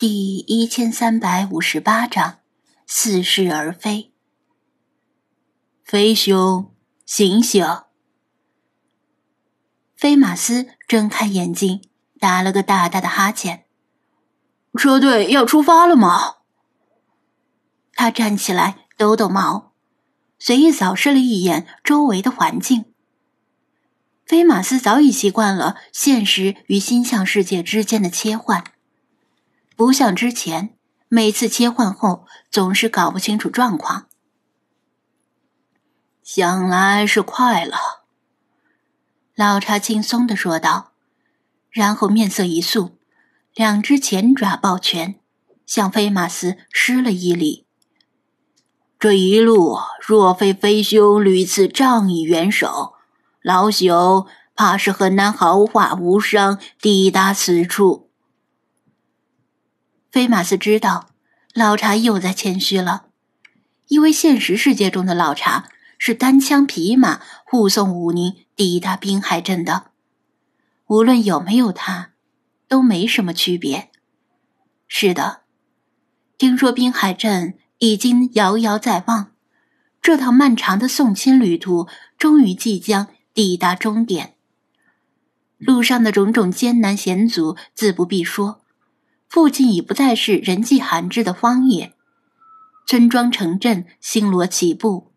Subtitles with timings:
[0.00, 2.38] 第一千三百五十八章
[2.86, 4.14] 似是而非。
[5.84, 7.62] 飞兄，醒醒！
[9.94, 11.82] 飞马斯睁开眼睛，
[12.18, 13.66] 打了个大大的哈欠。
[14.78, 16.36] 车队要出发了吗？
[17.92, 19.74] 他站起来，抖抖毛，
[20.38, 22.86] 随意扫视了一眼周围的环境。
[24.24, 28.64] 飞马斯早已习惯了现实与心象世界之间的切换。
[29.80, 30.76] 不像之前，
[31.08, 34.08] 每次切换后总是搞不清楚状况。
[36.22, 38.04] 想来是快了，
[39.34, 40.92] 老茶轻松的说道，
[41.70, 42.98] 然后面色一肃，
[43.54, 45.18] 两只前爪抱拳，
[45.64, 47.64] 向飞马斯施了一礼。
[48.98, 52.96] 这一路若非飞兄屡次仗义援手，
[53.40, 58.09] 老朽怕是很难毫发无伤抵达此处。
[60.10, 61.10] 菲马斯知道，
[61.54, 63.06] 老茶又在谦虚了，
[63.86, 69.92] 因为现实世界中的老茶是单枪匹马护送武宁抵达滨海镇的，
[70.86, 72.10] 无论有没有他，
[72.66, 73.90] 都没什么区别。
[74.88, 75.42] 是的，
[76.36, 79.30] 听说滨海镇已经遥遥在望，
[80.02, 81.86] 这趟漫长的送亲旅途
[82.18, 84.34] 终于即将抵达终点。
[85.56, 88.59] 路上的种种艰难险阻，自不必说。
[89.30, 91.94] 附近已不再是人迹罕至的荒野，
[92.84, 95.12] 村庄、城镇星罗棋布，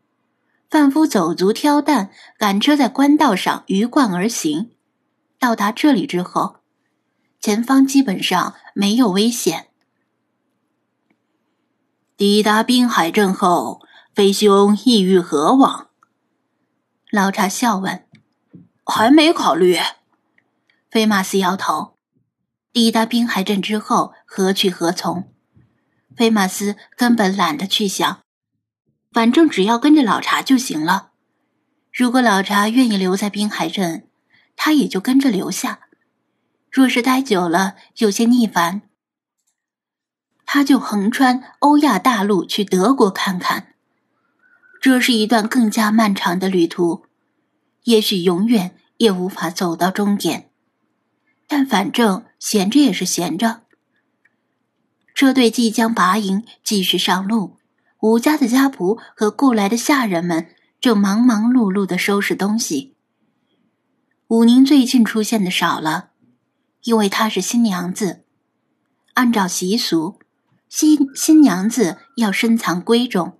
[0.69, 4.69] 贩夫走卒挑担赶车在官道上鱼贯而行。
[5.39, 6.57] 到达这里之后，
[7.39, 9.69] 前方基本上没有危险。
[12.15, 13.81] 抵达滨海镇后，
[14.13, 15.89] 飞兄意欲何往？
[17.09, 18.05] 老茶笑问。
[18.85, 19.77] 还没考虑。
[20.91, 21.92] 飞马斯摇头。
[22.73, 25.31] 抵达滨海镇之后，何去何从？
[26.17, 28.21] 菲马斯根本懒得去想，
[29.11, 31.11] 反正只要跟着老茶就行了。
[31.91, 34.07] 如果老茶愿意留在滨海镇，
[34.55, 35.81] 他也就跟着留下；
[36.71, 38.81] 若是待久了有些腻烦，
[40.43, 43.75] 他就横穿欧亚大陆去德国看看。
[44.81, 47.05] 这是一段更加漫长的旅途，
[47.83, 50.49] 也许永远也无法走到终点。
[51.55, 53.61] 但反正闲着也是闲着。
[55.13, 57.57] 车队即将拔营，继续上路。
[57.99, 60.47] 吴家的家仆和雇来的下人们
[60.81, 62.95] 正忙忙碌碌的收拾东西。
[64.29, 66.09] 武宁最近出现的少了，
[66.85, 68.23] 因为她是新娘子。
[69.13, 70.17] 按照习俗，
[70.67, 73.37] 新新娘子要深藏闺中，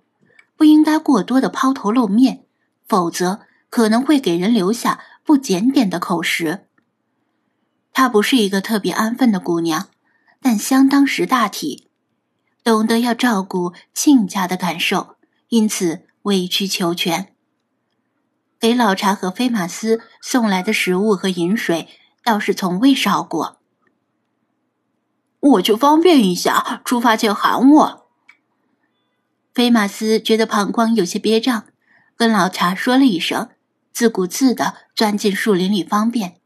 [0.56, 2.44] 不应该过多的抛头露面，
[2.86, 6.63] 否则可能会给人留下不检点的口实。
[7.94, 9.88] 她不是一个特别安分的姑娘，
[10.42, 11.88] 但相当识大体，
[12.62, 15.16] 懂得要照顾亲家的感受，
[15.48, 17.32] 因此委曲求全。
[18.58, 21.88] 给老茶和飞马斯送来的食物和饮水
[22.24, 23.60] 倒是从未少过。
[25.38, 28.06] 我去方便一下，出发前喊我。
[29.54, 31.66] 飞马斯觉得膀胱有些憋胀，
[32.16, 33.50] 跟老茶说了一声，
[33.92, 36.40] 自顾自的钻进树林里方便。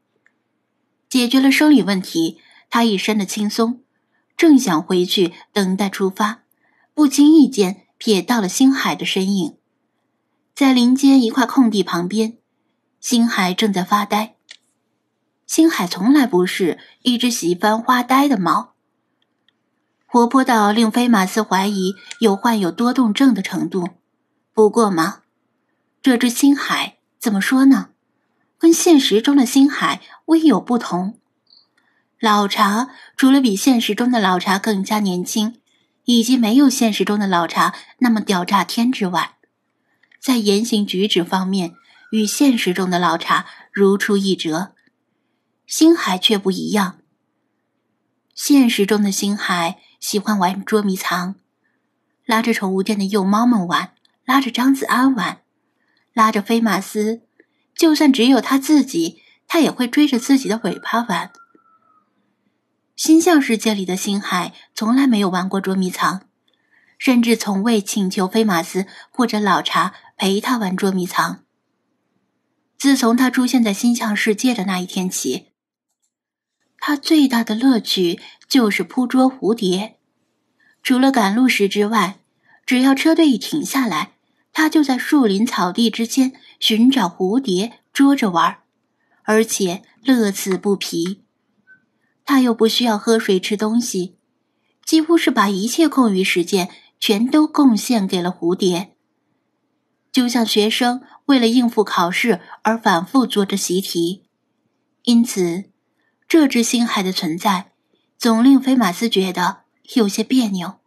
[1.09, 2.39] 解决了生理问题，
[2.69, 3.81] 他一身的轻松，
[4.37, 6.43] 正想回去等待出发，
[6.93, 9.57] 不经意间瞥到了星海的身影，
[10.53, 12.37] 在林间一块空地旁边，
[12.99, 14.35] 星海正在发呆。
[15.47, 18.75] 星海从来不是一只喜欢发呆的猫，
[20.05, 23.89] 活泼到令飞马斯怀疑有患有多动症的程度。
[24.53, 25.21] 不过嘛，
[26.03, 27.89] 这只星海怎么说呢？
[28.59, 31.17] 跟现实中的星海微有不同。
[32.19, 35.55] 老茶除了比现实中的老茶更加年轻，
[36.03, 39.37] 以及没有现实中的老茶那么屌炸天之外，
[40.19, 41.75] 在言行举止方面
[42.11, 44.73] 与现实中的老茶如出一辙。
[45.65, 46.99] 星海却不一样。
[48.33, 51.35] 现实中的星海喜欢玩捉迷藏，
[52.25, 53.93] 拉着宠物店的幼猫们玩，
[54.25, 55.41] 拉着张子安玩，
[56.13, 57.21] 拉着飞马斯。
[57.79, 61.31] 就算只有他自己，他也会追着自己的尾巴玩。
[62.97, 66.23] 星象世界里的星海从来没有玩过捉迷藏，
[66.97, 71.45] 甚至从未请求菲马斯或者老茶陪他玩捉迷藏。
[72.77, 75.47] 自从他出现在星象世界的那一天起，
[76.79, 79.95] 他最大的乐趣就是扑捉蝴蝶。
[80.83, 82.19] 除了赶路时之外，
[82.65, 84.15] 只要车队一停下来，
[84.51, 86.33] 他就在树林草地之间。
[86.59, 88.59] 寻找蝴蝶，捉着玩
[89.23, 91.23] 而且乐此不疲。
[92.25, 94.17] 他又不需要喝水吃东西，
[94.85, 96.69] 几乎是把一切空余时间
[96.99, 98.95] 全都贡献给了蝴蝶，
[100.11, 104.25] 就像学生为了应付考试而反复做着习题。
[105.03, 105.71] 因此，
[106.27, 107.71] 这只星海的存在
[108.17, 109.61] 总令菲马斯觉得
[109.95, 110.79] 有些别扭。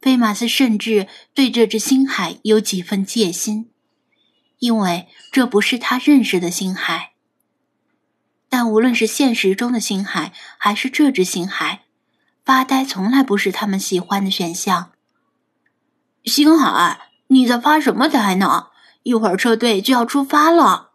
[0.00, 3.70] 菲马斯甚至对这只星海有几分戒心，
[4.60, 7.14] 因为这不是他认识的星海。
[8.48, 11.82] 但无论是现实中的星海，还是这只星海，
[12.44, 14.92] 发呆从来不是他们喜欢的选项。
[16.24, 18.68] 星海，你在发什么呆呢？
[19.02, 20.92] 一会儿车队就要出发了。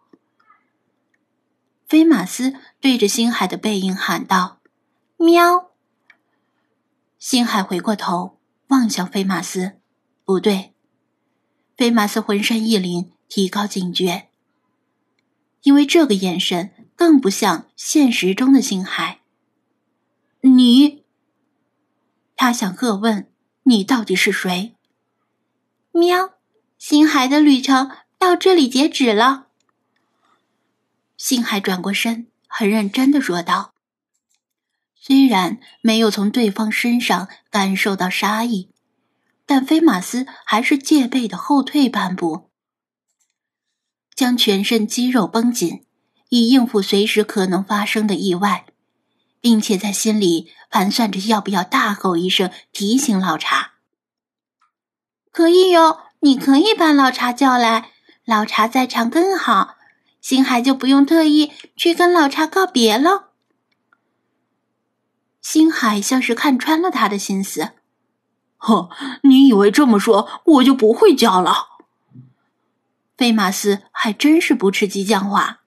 [1.85, 4.59] 菲马斯对着星海的背影喊道
[5.17, 5.71] ：“喵！”
[7.19, 8.39] 星海回过头。
[8.69, 9.73] 望向菲马斯，
[10.23, 10.73] 不对，
[11.77, 14.29] 菲马斯浑身一凛，提高警觉，
[15.63, 19.21] 因为这个眼神更不像现实中的星海。
[20.41, 21.03] 你，
[22.35, 23.29] 他想恶问
[23.63, 24.75] 你到底是谁？
[25.91, 26.35] 喵，
[26.77, 29.47] 星海的旅程到这里截止了。
[31.17, 33.73] 星海转过身，很认真的说道。
[34.95, 38.69] 虽然没有从对方身上感受到杀意，
[39.45, 42.49] 但菲马斯还是戒备的后退半步，
[44.15, 45.83] 将全身肌肉绷紧，
[46.29, 48.65] 以应付随时可能发生的意外，
[49.41, 53.73] 并且在心里盘算着要不要大吼一声提醒老茶。
[55.31, 57.91] 可以哟，你可以把老茶叫来，
[58.23, 59.75] 老茶在场更好，
[60.21, 63.31] 星海就不用特意去跟老茶告别了。
[65.41, 67.73] 星海像是看穿了他的心思，
[68.57, 68.89] 哼，
[69.23, 71.74] 你以为这么说我就不会叫了？
[73.17, 75.61] 菲马斯还真是不吃激将法。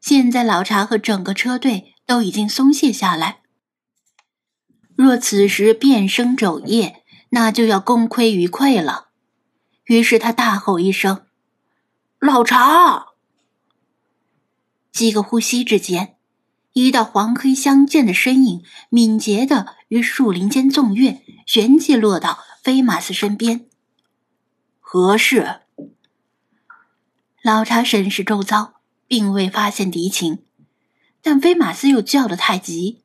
[0.00, 3.42] 现在老查和整个车队都已经松懈下来，
[4.96, 9.08] 若此时变声肘腋，那就要功亏一篑了。
[9.84, 11.26] 于是他大吼一声
[12.18, 13.06] ：“老查！”
[14.92, 16.16] 几个呼吸之间。
[16.74, 23.66] 一道黄黑相间的身影，敏捷的于树林间纵跃，旋即落到菲马斯身边。
[24.80, 25.61] 何事？
[27.42, 28.74] 老查审视周遭，
[29.08, 30.44] 并未发现敌情，
[31.20, 33.02] 但菲马斯又叫得太急，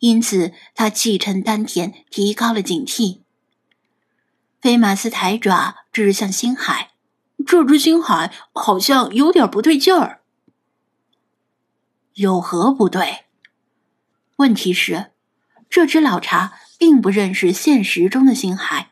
[0.00, 3.20] 因此他气沉丹田，提高了警惕。
[4.60, 6.90] 菲马斯抬爪指向星海，
[7.46, 10.20] 这只星海好像有点不对劲儿。
[12.12, 13.24] 有何不对？
[14.36, 15.12] 问题是，
[15.70, 18.90] 这只老茶并不认识现实中的星海，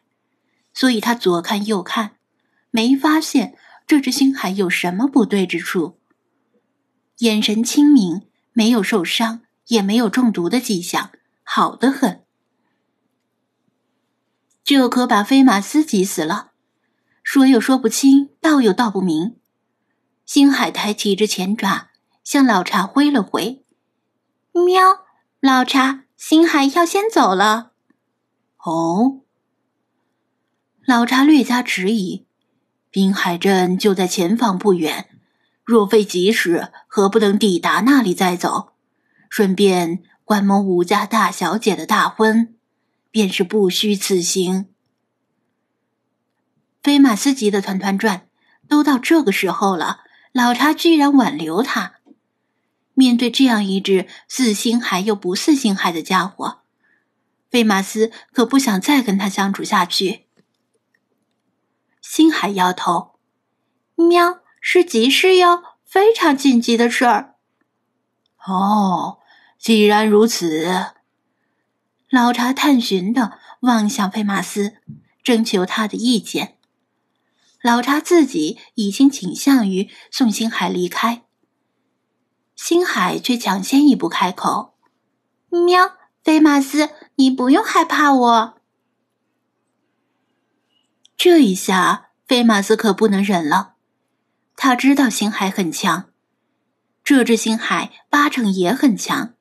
[0.72, 2.16] 所以他左看右看，
[2.70, 3.54] 没发现
[3.88, 5.98] 这只星海有什么不对之处。
[7.18, 11.10] 眼神清明，没有受伤，也没有中毒的迹象，
[11.42, 12.24] 好得很。
[14.62, 16.52] 这可把菲马斯急死了，
[17.24, 19.36] 说又说不清，道又道不明。
[20.24, 21.88] 星海抬起着前爪。
[22.24, 23.64] 向老茶挥了挥，
[24.52, 25.06] 喵！
[25.40, 27.72] 老茶，星海要先走了。
[28.58, 29.22] 哦。
[30.84, 32.26] 老茶略加迟疑，
[32.90, 35.08] 滨海镇就在前方不远，
[35.64, 38.72] 若非急事，何不等抵达那里再走？
[39.28, 42.54] 顺便观摩武家大小姐的大婚，
[43.10, 44.66] 便是不虚此行。
[46.82, 48.28] 菲马斯急得团团转，
[48.66, 50.00] 都到这个时候了，
[50.32, 51.96] 老茶居然挽留他。
[52.94, 56.62] 面对这样一只似星海又不似星海的家伙，
[57.50, 60.27] 费马斯可不想再跟他相处下去。
[62.18, 63.20] 星海摇头
[63.94, 67.36] ：“喵，是急事哟，非常紧急的事儿。”
[68.44, 69.20] 哦，
[69.56, 70.86] 既然如此，
[72.10, 74.78] 老查探寻的望向费马斯，
[75.22, 76.58] 征求他的意见。
[77.62, 81.22] 老查自己已经倾向于送星海离开。
[82.56, 84.74] 星海却抢先一步开口
[85.50, 85.92] ：“喵，
[86.24, 88.54] 菲马斯，你不用害怕我。”
[91.16, 93.74] 这一下，菲马斯可不能忍了。
[94.54, 96.10] 他知道星海很强，
[97.02, 99.34] 这只星海八成也很强，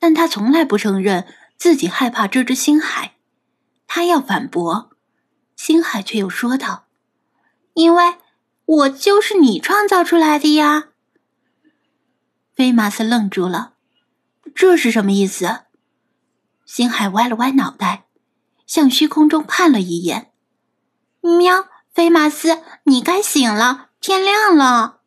[0.00, 3.14] 但他从来不承认自己害怕这只星海。
[3.86, 4.90] 他要反驳，
[5.54, 6.86] 星海却又说道
[7.74, 8.16] ：“因为
[8.64, 10.88] 我就是你创造出来的呀。”
[12.52, 13.74] 菲马斯愣住了，
[14.54, 15.60] 这是什么意思？
[16.66, 18.06] 星海歪了歪脑袋，
[18.66, 20.32] 向虚空中看了一眼。
[21.20, 21.66] 喵，
[22.00, 24.99] 菲马斯，你该醒了，天亮了。